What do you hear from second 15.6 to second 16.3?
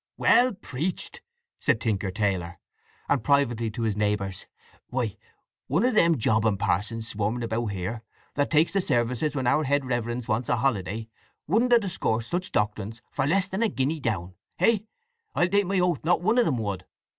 my oath not